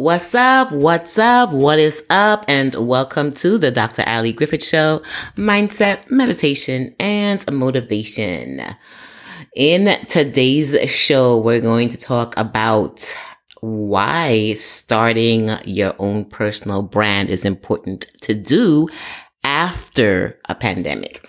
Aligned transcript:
What's 0.00 0.34
up? 0.34 0.72
What's 0.72 1.18
up? 1.18 1.52
What 1.52 1.78
is 1.78 2.02
up? 2.08 2.46
And 2.48 2.74
welcome 2.74 3.32
to 3.32 3.58
the 3.58 3.70
Dr. 3.70 4.02
Ali 4.06 4.32
Griffith 4.32 4.64
Show 4.64 5.02
Mindset, 5.36 6.10
Meditation, 6.10 6.94
and 6.98 7.44
Motivation. 7.52 8.62
In 9.54 10.06
today's 10.06 10.90
show, 10.90 11.36
we're 11.36 11.60
going 11.60 11.90
to 11.90 11.98
talk 11.98 12.34
about 12.38 13.14
why 13.60 14.54
starting 14.54 15.50
your 15.66 15.94
own 15.98 16.24
personal 16.24 16.80
brand 16.80 17.28
is 17.28 17.44
important 17.44 18.06
to 18.22 18.32
do 18.32 18.88
after 19.44 20.40
a 20.48 20.54
pandemic. 20.54 21.28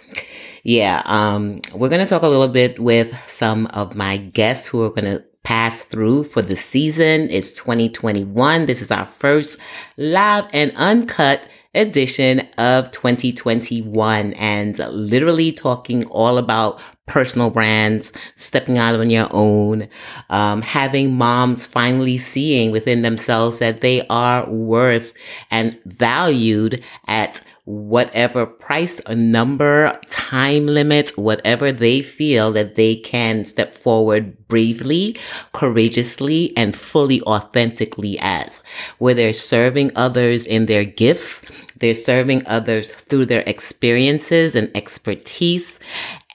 Yeah, 0.63 1.01
um, 1.07 1.57
we're 1.75 1.89
going 1.89 2.05
to 2.05 2.09
talk 2.09 2.21
a 2.21 2.29
little 2.29 2.47
bit 2.47 2.79
with 2.79 3.13
some 3.27 3.65
of 3.73 3.97
my 3.97 4.15
guests 4.15 4.65
who 4.65 4.81
are 4.85 4.91
going 4.91 5.17
to 5.17 5.25
pass 5.43 5.79
through 5.81 6.25
for 6.25 6.41
the 6.41 6.55
season. 6.55 7.29
It's 7.29 7.53
2021. 7.53 8.65
This 8.65 8.81
is 8.81 8.91
our 8.91 9.07
first 9.07 9.57
live 9.97 10.45
and 10.53 10.71
uncut 10.75 11.47
edition 11.73 12.41
of 12.57 12.91
2021 12.91 14.33
and 14.33 14.77
literally 14.79 15.51
talking 15.51 16.05
all 16.07 16.37
about 16.37 16.81
personal 17.07 17.49
brands, 17.49 18.13
stepping 18.35 18.77
out 18.77 18.99
on 18.99 19.09
your 19.09 19.27
own, 19.31 19.87
um, 20.29 20.61
having 20.61 21.13
moms 21.13 21.65
finally 21.65 22.17
seeing 22.17 22.71
within 22.71 23.01
themselves 23.01 23.59
that 23.59 23.81
they 23.81 24.05
are 24.07 24.49
worth 24.49 25.13
and 25.49 25.77
valued 25.85 26.83
at 27.07 27.41
whatever 27.65 28.45
price 28.45 28.99
or 29.07 29.15
number, 29.15 29.97
time 30.09 30.65
limit, 30.65 31.17
whatever 31.17 31.71
they 31.71 32.01
feel 32.01 32.51
that 32.51 32.75
they 32.75 32.95
can 32.95 33.45
step 33.45 33.75
forward 33.75 34.47
bravely, 34.47 35.17
courageously, 35.53 36.55
and 36.57 36.75
fully 36.75 37.21
authentically 37.21 38.17
as. 38.19 38.63
Where 38.97 39.13
they're 39.13 39.33
serving 39.33 39.91
others 39.95 40.45
in 40.45 40.65
their 40.65 40.83
gifts, 40.83 41.43
they're 41.77 41.93
serving 41.93 42.45
others 42.47 42.91
through 42.91 43.27
their 43.27 43.43
experiences 43.45 44.55
and 44.55 44.71
expertise, 44.75 45.79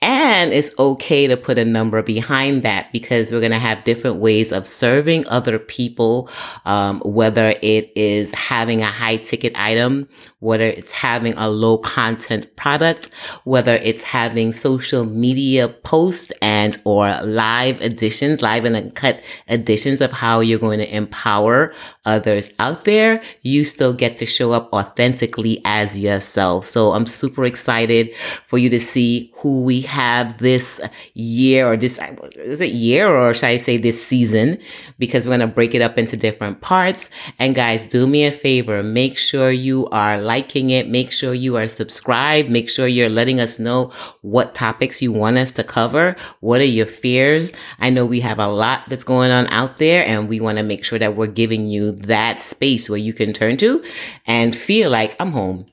and 0.02 0.52
it's 0.52 0.70
okay 0.78 1.26
to 1.26 1.36
put 1.36 1.58
a 1.58 1.64
number 1.64 2.02
behind 2.02 2.62
that 2.62 2.92
because 2.92 3.32
we're 3.32 3.40
going 3.40 3.52
to 3.52 3.58
have 3.58 3.84
different 3.84 4.16
ways 4.16 4.52
of 4.52 4.66
serving 4.66 5.26
other 5.28 5.58
people, 5.58 6.30
um, 6.66 7.00
whether 7.00 7.54
it 7.62 7.92
is 7.96 8.32
having 8.32 8.82
a 8.82 8.90
high 8.90 9.16
ticket 9.16 9.58
item, 9.58 10.06
whether 10.40 10.64
it's 10.64 10.92
having 10.92 11.32
a 11.38 11.48
low 11.48 11.78
content 11.78 12.54
product, 12.56 13.10
whether 13.44 13.76
it's 13.76 14.02
having 14.02 14.52
social 14.52 15.04
media 15.04 15.68
posts 15.68 16.30
and 16.42 16.76
or 16.84 17.18
live 17.22 17.80
editions, 17.80 18.42
live 18.42 18.64
and 18.64 18.76
uncut 18.76 19.22
editions 19.48 20.00
of 20.02 20.12
how 20.12 20.40
you're 20.40 20.58
going 20.58 20.78
to 20.78 20.94
empower 20.94 21.72
others 22.04 22.50
out 22.58 22.84
there. 22.84 23.22
You 23.42 23.64
still 23.64 23.94
get 23.94 24.18
to 24.18 24.26
show 24.26 24.52
up 24.52 24.70
authentically 24.72 25.62
as 25.64 25.98
yourself. 25.98 26.66
So 26.66 26.92
I'm 26.92 27.06
super 27.06 27.46
excited 27.46 28.14
for 28.46 28.58
you 28.58 28.68
to 28.68 28.78
see 28.78 29.32
who 29.38 29.62
we 29.62 29.85
have 29.86 30.38
this 30.38 30.80
year 31.14 31.66
or 31.66 31.76
this, 31.76 31.98
is 32.36 32.60
it 32.60 32.72
year 32.72 33.08
or 33.08 33.32
should 33.32 33.44
I 33.44 33.56
say 33.56 33.76
this 33.76 34.04
season? 34.04 34.58
Because 34.98 35.26
we're 35.26 35.36
going 35.36 35.48
to 35.48 35.54
break 35.54 35.74
it 35.74 35.82
up 35.82 35.98
into 35.98 36.16
different 36.16 36.60
parts. 36.60 37.08
And 37.38 37.54
guys, 37.54 37.84
do 37.84 38.06
me 38.06 38.26
a 38.26 38.32
favor. 38.32 38.82
Make 38.82 39.16
sure 39.16 39.50
you 39.50 39.86
are 39.88 40.18
liking 40.18 40.70
it. 40.70 40.88
Make 40.88 41.12
sure 41.12 41.32
you 41.32 41.56
are 41.56 41.68
subscribed. 41.68 42.50
Make 42.50 42.68
sure 42.68 42.86
you're 42.86 43.08
letting 43.08 43.40
us 43.40 43.58
know 43.58 43.92
what 44.22 44.54
topics 44.54 45.00
you 45.00 45.12
want 45.12 45.38
us 45.38 45.52
to 45.52 45.64
cover. 45.64 46.16
What 46.40 46.60
are 46.60 46.64
your 46.64 46.86
fears? 46.86 47.52
I 47.78 47.90
know 47.90 48.04
we 48.04 48.20
have 48.20 48.38
a 48.38 48.48
lot 48.48 48.82
that's 48.88 49.04
going 49.04 49.30
on 49.30 49.46
out 49.48 49.78
there 49.78 50.06
and 50.06 50.28
we 50.28 50.40
want 50.40 50.58
to 50.58 50.64
make 50.64 50.84
sure 50.84 50.98
that 50.98 51.16
we're 51.16 51.26
giving 51.26 51.66
you 51.66 51.92
that 51.92 52.42
space 52.42 52.88
where 52.88 52.98
you 52.98 53.12
can 53.12 53.32
turn 53.32 53.56
to 53.58 53.84
and 54.26 54.54
feel 54.56 54.90
like 54.90 55.16
I'm 55.20 55.32
home. 55.32 55.66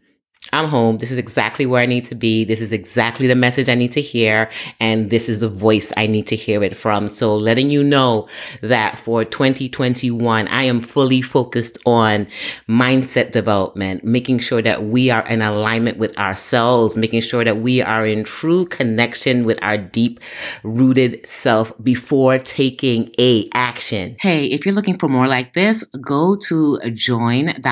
I'm 0.54 0.70
home. 0.70 1.00
This 1.00 1.10
is 1.10 1.18
exactly 1.18 1.66
where 1.66 1.82
I 1.82 1.88
need 1.88 2.06
to 2.06 2.16
be. 2.16 2.44
This 2.46 2.62
is 2.62 2.72
exactly 2.72 3.26
the 3.26 3.36
message 3.36 3.70
I 3.70 3.76
need 3.76 3.92
to 3.94 4.02
hear. 4.02 4.52
And 4.80 5.10
this 5.10 5.28
is 5.28 5.40
the 5.40 5.50
voice 5.50 5.92
I 5.98 6.06
need 6.06 6.28
to 6.28 6.36
hear 6.36 6.64
it 6.64 6.78
from. 6.78 7.10
So 7.10 7.36
letting 7.36 7.72
you 7.72 7.84
know 7.84 8.28
that 8.62 9.00
for 9.00 9.26
2021, 9.26 10.48
I 10.48 10.64
am 10.64 10.80
fully 10.80 11.24
focused 11.24 11.80
on 11.88 12.28
mindset 12.70 13.32
development, 13.32 14.04
making 14.04 14.40
sure 14.40 14.62
that 14.62 14.84
we 14.84 15.10
are 15.10 15.26
in 15.28 15.42
alignment 15.42 15.98
with 15.98 16.16
ourselves, 16.20 16.96
making 16.96 17.22
sure 17.22 17.44
that 17.44 17.58
we 17.58 17.82
are 17.82 18.06
in 18.06 18.24
true 18.24 18.68
connection 18.68 19.46
with 19.46 19.58
our 19.64 19.78
deep 19.78 20.20
rooted 20.62 21.26
self 21.26 21.74
before 21.82 22.38
taking 22.38 23.12
a 23.18 23.50
action. 23.54 24.16
Hey, 24.20 24.46
if 24.46 24.66
you're 24.66 24.76
looking 24.76 25.00
for 25.00 25.10
more 25.10 25.28
like 25.28 25.54
this, 25.54 25.84
go 26.00 26.36
to 26.48 26.78
joindrali.com. 26.84 27.64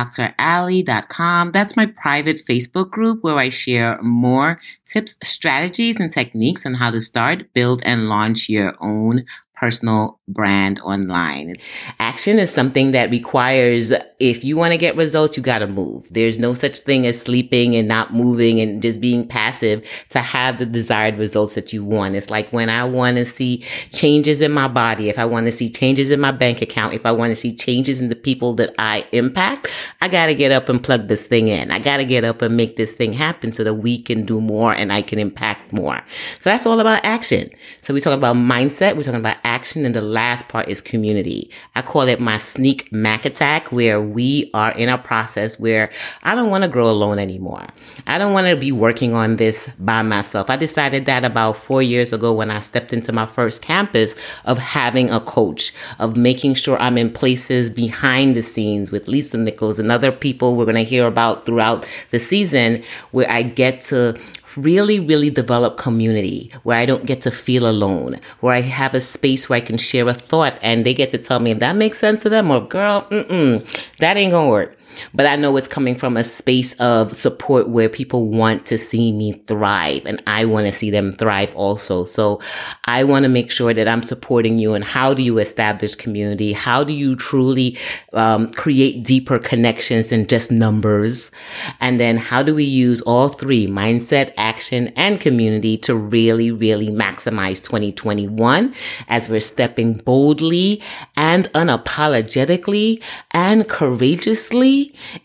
That's 1.52 1.78
my 1.78 1.86
private 1.86 2.44
Facebook 2.48 2.71
Facebook 2.72 2.90
group 2.90 3.24
where 3.24 3.38
I 3.38 3.50
share 3.50 4.02
more 4.02 4.60
tips, 4.86 5.18
strategies, 5.24 6.00
and 6.00 6.12
techniques 6.12 6.66
on 6.66 6.76
how 6.76 6.92
to 6.92 7.02
start, 7.02 7.54
build, 7.54 7.82
and 7.86 8.10
launch 8.10 8.50
your 8.50 8.76
own 8.80 9.26
personal 9.62 10.20
brand 10.28 10.80
online. 10.80 11.56
Action 12.00 12.40
is 12.40 12.52
something 12.52 12.94
that 12.94 13.12
requires, 13.12 13.94
if 14.20 14.44
you 14.44 14.58
want 14.58 14.72
to 14.72 14.78
get 14.78 14.96
results, 14.96 15.38
you 15.38 15.44
got 15.44 15.60
to 15.60 15.68
move. 15.68 16.08
There's 16.10 16.40
no 16.40 16.56
such 16.56 16.80
thing 16.80 17.06
as 17.06 17.22
sleeping 17.22 17.76
and 17.76 17.88
not 17.88 18.12
moving 18.12 18.60
and 18.60 18.82
just 18.82 19.00
being 19.00 19.28
passive 19.28 19.88
to 20.10 20.20
have 20.20 20.58
the 20.58 20.66
desired 20.66 21.20
results 21.20 21.54
that 21.54 21.72
you 21.72 21.86
want. 21.86 22.16
It's 22.16 22.32
like 22.32 22.52
when 22.52 22.72
I 22.72 22.84
want 22.86 23.18
to 23.18 23.26
see 23.26 23.64
changes 23.92 24.42
in 24.42 24.52
my 24.52 24.68
body, 24.68 25.10
if 25.10 25.20
I 25.20 25.26
want 25.26 25.46
to 25.46 25.52
see 25.52 25.70
changes 25.70 26.10
in 26.10 26.20
my 26.20 26.32
bank 26.32 26.64
account, 26.64 26.96
if 26.96 27.06
I 27.06 27.12
want 27.12 27.30
to 27.30 27.36
see 27.36 27.54
changes 27.54 28.02
in 28.02 28.10
the 28.10 28.16
people 28.16 28.56
that 28.56 28.74
I 28.80 29.06
impact, 29.12 29.72
I 30.02 30.08
got 30.08 30.26
to 30.26 30.34
get 30.34 30.52
up 30.52 30.70
and 30.70 30.84
plug 30.84 31.08
this 31.08 31.28
thing 31.28 31.50
in. 31.50 31.70
I 31.70 31.78
got 31.78 31.98
to 31.98 32.06
get 32.06 32.24
up 32.24 32.42
and 32.42 32.58
make 32.58 32.78
this 32.78 32.96
thing 32.96 33.14
happen 33.14 33.52
so 33.52 33.64
that 33.64 33.76
we 33.76 34.02
can 34.02 34.24
do 34.24 34.42
more 34.42 34.74
and 34.74 34.92
I 34.92 35.04
can 35.04 35.20
impact 35.20 35.72
more. 35.72 36.02
So 36.40 36.50
that's 36.50 36.66
all 36.66 36.80
about 36.80 37.06
action. 37.06 37.52
So 37.84 37.94
we 37.94 38.02
talk 38.02 38.18
about 38.18 38.36
mindset. 38.36 38.98
We're 38.98 39.04
talking 39.04 39.20
about 39.20 39.38
action. 39.44 39.51
And 39.52 39.94
the 39.94 40.02
last 40.02 40.48
part 40.48 40.70
is 40.70 40.80
community. 40.80 41.50
I 41.76 41.82
call 41.82 42.04
it 42.04 42.20
my 42.22 42.38
sneak 42.38 42.92
Mac 42.92 43.26
attack, 43.26 43.72
where 43.72 44.02
we 44.02 44.50
are 44.54 44.72
in 44.72 44.88
a 44.88 44.98
process 44.98 45.60
where 45.60 45.92
I 46.24 46.36
don't 46.36 46.50
want 46.50 46.64
to 46.64 46.70
grow 46.70 46.90
alone 46.90 47.20
anymore. 47.20 47.68
I 48.08 48.18
don't 48.18 48.32
want 48.32 48.48
to 48.48 48.56
be 48.56 48.72
working 48.72 49.14
on 49.14 49.36
this 49.36 49.70
by 49.80 50.04
myself. 50.04 50.50
I 50.50 50.56
decided 50.56 51.06
that 51.06 51.26
about 51.26 51.58
four 51.58 51.82
years 51.82 52.14
ago 52.14 52.34
when 52.34 52.50
I 52.50 52.62
stepped 52.62 52.94
into 52.94 53.12
my 53.12 53.26
first 53.26 53.62
campus 53.62 54.16
of 54.46 54.58
having 54.58 55.10
a 55.10 55.20
coach, 55.20 55.74
of 56.00 56.16
making 56.16 56.54
sure 56.54 56.82
I'm 56.82 56.98
in 56.98 57.12
places 57.12 57.70
behind 57.70 58.36
the 58.36 58.44
scenes 58.44 58.90
with 58.90 59.10
Lisa 59.10 59.38
Nichols 59.38 59.80
and 59.80 59.92
other 59.92 60.12
people 60.12 60.56
we're 60.56 60.66
going 60.66 60.76
to 60.76 60.84
hear 60.84 61.08
about 61.08 61.46
throughout 61.46 61.86
the 62.12 62.20
season 62.20 62.84
where 63.12 63.30
I 63.30 63.44
get 63.44 63.82
to 63.82 64.18
really, 64.58 65.00
really 65.00 65.30
develop 65.30 65.78
community 65.78 66.52
where 66.64 66.78
I 66.78 66.86
don't 66.86 67.06
get 67.06 67.22
to 67.22 67.32
feel 67.32 67.70
alone, 67.70 68.20
where 68.40 68.54
I 68.54 68.62
have 68.62 68.94
a 68.94 69.02
space 69.02 69.50
where 69.50 69.58
I 69.58 69.62
can 69.62 69.78
share 69.78 70.08
a 70.08 70.14
thought 70.14 70.58
and 70.62 70.86
they 70.86 70.94
get 70.94 71.12
to 71.12 71.18
tell 71.18 71.40
me 71.40 71.52
if 71.52 71.60
that 71.60 71.76
makes 71.76 72.00
sense 72.00 72.24
to 72.24 72.30
them 72.30 72.52
or 72.52 72.62
girl, 72.62 73.02
mm-mm, 73.10 73.98
that 73.98 74.18
ain't 74.18 74.32
gonna 74.32 74.50
work. 74.50 74.78
But 75.14 75.26
I 75.26 75.36
know 75.36 75.58
it's 75.58 75.68
coming 75.68 75.96
from 75.96 76.18
a 76.18 76.24
space 76.24 76.74
of 76.76 77.16
support 77.16 77.70
where 77.70 77.90
people 77.90 78.28
want 78.28 78.66
to 78.68 78.78
see 78.78 79.12
me 79.12 79.34
thrive 79.48 80.06
and 80.06 80.22
I 80.28 80.46
want 80.46 80.66
to 80.68 80.72
see 80.72 80.90
them 80.90 81.12
thrive 81.12 81.56
also. 81.56 82.04
So 82.06 82.42
I 82.86 83.04
want 83.04 83.24
to 83.24 83.30
make 83.30 83.52
sure 83.52 83.74
that 83.74 83.88
I'm 83.88 84.04
supporting 84.04 84.60
you. 84.60 84.74
And 84.74 84.84
how 84.84 85.14
do 85.14 85.22
you 85.22 85.38
establish 85.40 85.96
community? 85.96 86.54
How 86.54 86.84
do 86.84 86.94
you 86.94 87.16
truly 87.16 87.78
um, 88.14 88.52
create 88.54 89.04
deeper 89.04 89.40
connections 89.40 90.10
than 90.10 90.28
just 90.28 90.52
numbers? 90.52 91.32
And 91.80 92.00
then 92.00 92.18
how 92.18 92.44
do 92.44 92.56
we 92.56 92.64
use 92.64 93.02
all 93.02 93.28
three 93.30 93.68
mindset, 93.68 94.34
action, 94.38 94.90
and 94.96 95.20
community 95.20 95.78
to 95.80 95.96
really, 95.96 96.52
really 96.52 96.88
maximize 96.88 97.62
2021 97.64 98.74
as 99.08 99.30
we're 99.30 99.40
stepping 99.40 99.94
boldly 99.94 100.82
and 101.16 101.52
unapologetically 101.54 103.02
and 103.32 103.68
courageously 103.68 104.81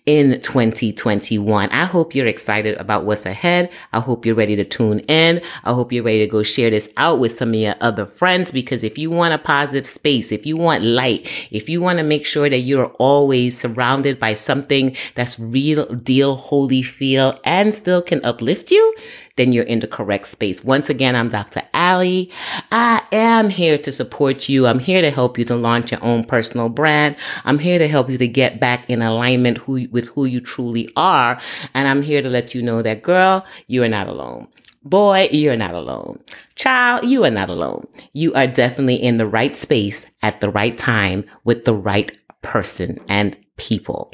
in 0.07 0.41
2021. 0.41 1.69
I 1.71 1.85
hope 1.85 2.15
you're 2.15 2.27
excited 2.27 2.77
about 2.79 3.05
what's 3.05 3.27
ahead. 3.27 3.71
I 3.93 4.01
hope 4.01 4.25
you're 4.25 4.35
ready 4.35 4.57
to 4.57 4.65
tune 4.65 5.01
in. 5.01 5.41
I 5.65 5.73
hope 5.73 5.93
you're 5.93 6.05
ready 6.05 6.21
to 6.21 6.27
go 6.27 6.43
share 6.43 6.71
this 6.71 6.93
out 6.97 7.19
with 7.19 7.33
some 7.33 7.51
of 7.51 7.55
your 7.55 7.75
other 7.81 8.07
friends 8.07 8.53
because 8.53 8.83
if 8.83 8.99
you 8.99 9.11
want 9.11 9.35
a 9.35 9.39
positive 9.39 9.87
space, 9.87 10.33
if 10.33 10.47
you 10.47 10.57
want 10.57 10.85
light, 10.85 11.29
if 11.51 11.69
you 11.69 11.81
want 11.81 11.99
to 11.99 12.05
make 12.05 12.27
sure 12.27 12.49
that 12.49 12.61
you're 12.61 12.93
always 12.99 13.59
surrounded 13.59 14.19
by 14.19 14.35
something 14.35 14.97
that's 15.15 15.39
real 15.39 15.87
deal, 15.95 16.37
holy 16.37 16.83
feel 16.83 17.39
and 17.45 17.75
still 17.75 18.03
can 18.03 18.25
uplift 18.25 18.71
you, 18.71 18.95
then 19.37 19.53
you're 19.53 19.65
in 19.65 19.81
the 19.81 19.87
correct 19.87 20.27
space. 20.27 20.65
Once 20.65 20.91
again, 20.91 21.15
I'm 21.15 21.29
Dr. 21.29 21.63
Ali. 21.73 22.31
I 22.73 23.03
am 23.13 23.51
here 23.51 23.79
to 23.79 23.93
support 23.93 24.49
you. 24.49 24.67
I'm 24.67 24.79
here 24.79 25.03
to 25.03 25.11
help 25.11 25.39
you 25.39 25.45
to 25.47 25.57
launch 25.57 25.93
your 25.93 26.03
own 26.03 26.25
personal 26.25 26.69
brand. 26.69 27.17
I'm 27.45 27.59
here 27.59 27.79
to 27.79 27.89
help 27.89 28.11
you 28.11 28.19
to 28.19 28.29
get 28.29 28.61
back 28.61 28.89
in 28.91 29.03
alignment 29.03 29.59
who, 29.59 29.87
with 29.91 30.09
who 30.09 30.25
you 30.25 30.41
truly 30.41 30.91
are. 30.97 31.41
And 31.75 31.87
I'm 31.89 32.03
here 32.03 32.23
to 32.23 32.29
let 32.29 32.55
you 32.55 32.63
know 32.63 32.83
that 32.83 33.03
girl, 33.03 33.45
you 33.67 33.83
are 33.83 33.89
not 33.89 34.09
alone. 34.09 34.49
Boy, 34.83 35.29
you're 35.33 35.57
not 35.57 35.75
alone. 35.75 36.23
Child, 36.55 37.05
you 37.05 37.25
are 37.25 37.31
not 37.31 37.51
alone. 37.51 37.87
You 38.13 38.33
are 38.35 38.47
definitely 38.47 38.97
in 38.97 39.17
the 39.17 39.27
right 39.27 39.57
space 39.57 40.07
at 40.23 40.41
the 40.41 40.51
right 40.51 40.79
time 40.79 41.25
with 41.45 41.65
the 41.65 41.75
right 41.75 42.17
person. 42.43 42.99
And 43.09 43.37
people. 43.57 44.13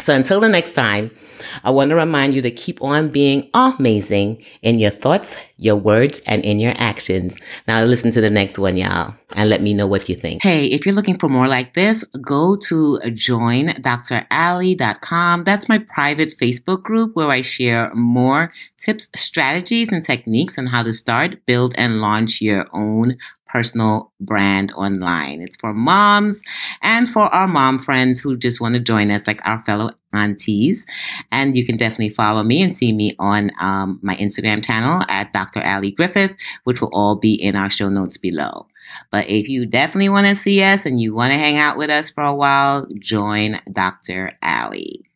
So 0.00 0.14
until 0.14 0.40
the 0.40 0.48
next 0.48 0.72
time, 0.72 1.10
I 1.64 1.70
want 1.70 1.88
to 1.90 1.96
remind 1.96 2.34
you 2.34 2.42
to 2.42 2.50
keep 2.50 2.82
on 2.82 3.08
being 3.08 3.48
amazing 3.54 4.44
in 4.62 4.78
your 4.78 4.90
thoughts, 4.90 5.38
your 5.56 5.76
words, 5.76 6.20
and 6.26 6.44
in 6.44 6.58
your 6.58 6.74
actions. 6.76 7.36
Now 7.66 7.82
listen 7.84 8.10
to 8.12 8.20
the 8.20 8.28
next 8.30 8.58
one, 8.58 8.76
y'all, 8.76 9.14
and 9.34 9.48
let 9.48 9.62
me 9.62 9.72
know 9.74 9.86
what 9.86 10.08
you 10.08 10.16
think. 10.16 10.42
Hey, 10.42 10.66
if 10.66 10.84
you're 10.84 10.94
looking 10.94 11.18
for 11.18 11.28
more 11.28 11.46
like 11.48 11.74
this, 11.74 12.04
go 12.20 12.56
to 12.68 12.98
joindrali.com. 13.04 15.44
That's 15.44 15.68
my 15.68 15.78
private 15.78 16.36
Facebook 16.38 16.82
group 16.82 17.14
where 17.14 17.28
I 17.28 17.42
share 17.42 17.94
more 17.94 18.52
tips, 18.78 19.08
strategies, 19.14 19.92
and 19.92 20.04
techniques 20.04 20.58
on 20.58 20.66
how 20.66 20.82
to 20.82 20.92
start, 20.92 21.46
build, 21.46 21.74
and 21.76 22.00
launch 22.00 22.40
your 22.40 22.66
own 22.72 23.16
personal 23.50 24.12
brand 24.20 24.72
online. 24.72 25.42
It's 25.42 25.56
for 25.56 25.72
moms 25.72 26.42
and 26.82 27.08
for 27.08 27.22
our 27.22 27.48
mom 27.48 27.78
friends 27.78 28.20
who 28.20 28.36
just 28.36 28.60
want 28.60 28.74
to 28.74 28.80
join 28.80 29.10
us, 29.10 29.26
like 29.26 29.40
our 29.46 29.62
fellow 29.64 29.90
aunties. 30.12 30.86
And 31.32 31.56
you 31.56 31.66
can 31.66 31.76
definitely 31.76 32.10
follow 32.10 32.42
me 32.42 32.62
and 32.62 32.74
see 32.74 32.92
me 32.92 33.12
on 33.18 33.50
um, 33.60 33.98
my 34.02 34.16
Instagram 34.16 34.64
channel 34.64 35.02
at 35.08 35.32
Dr. 35.32 35.62
Ali 35.62 35.90
Griffith, 35.90 36.34
which 36.64 36.80
will 36.80 36.90
all 36.92 37.16
be 37.16 37.34
in 37.34 37.56
our 37.56 37.70
show 37.70 37.88
notes 37.88 38.16
below. 38.16 38.66
But 39.10 39.28
if 39.28 39.48
you 39.48 39.66
definitely 39.66 40.08
want 40.08 40.26
to 40.26 40.34
see 40.34 40.62
us 40.62 40.86
and 40.86 41.00
you 41.00 41.14
want 41.14 41.32
to 41.32 41.38
hang 41.38 41.56
out 41.56 41.76
with 41.76 41.90
us 41.90 42.10
for 42.10 42.24
a 42.24 42.34
while, 42.34 42.86
join 42.98 43.60
Dr. 43.72 44.32
Ali. 44.42 45.09